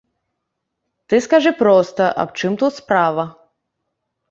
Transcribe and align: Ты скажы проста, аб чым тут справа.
Ты 1.13 1.19
скажы 1.25 1.51
проста, 1.61 2.03
аб 2.25 2.29
чым 2.41 2.59
тут 2.65 2.73
справа. 2.81 3.29